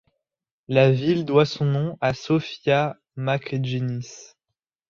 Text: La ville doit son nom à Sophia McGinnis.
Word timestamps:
La 0.67 0.89
ville 0.91 1.25
doit 1.25 1.45
son 1.45 1.65
nom 1.65 1.97
à 2.01 2.15
Sophia 2.15 2.97
McGinnis. 3.17 4.35